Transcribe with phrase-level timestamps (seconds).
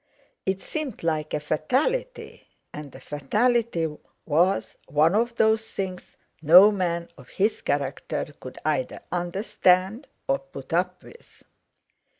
[0.47, 3.87] It seemed like a fatality, and a fatality
[4.25, 10.73] was one of those things no man of his character could either understand or put
[10.73, 11.43] up with.